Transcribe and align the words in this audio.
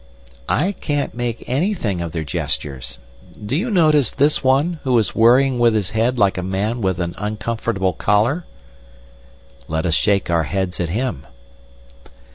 "I 0.49 0.71
can't 0.71 1.13
make 1.13 1.43
anything 1.45 2.01
of 2.01 2.11
their 2.11 2.23
gestures. 2.23 2.97
Do 3.45 3.55
you 3.55 3.69
notice 3.69 4.09
this 4.09 4.43
one, 4.43 4.79
who 4.83 4.97
is 4.97 5.13
worrying 5.13 5.59
with 5.59 5.75
his 5.75 5.91
head 5.91 6.17
like 6.17 6.39
a 6.39 6.41
man 6.41 6.81
with 6.81 6.97
an 6.99 7.13
uncomfortable 7.19 7.93
collar?" 7.93 8.45
"Let 9.67 9.85
us 9.85 9.93
shake 9.93 10.31
our 10.31 10.45
heads 10.45 10.79
at 10.79 10.89
him." 10.89 11.27